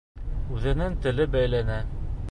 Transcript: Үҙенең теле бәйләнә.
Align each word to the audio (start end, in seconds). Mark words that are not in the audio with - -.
Үҙенең 0.55 0.97
теле 1.05 1.29
бәйләнә. 1.37 1.81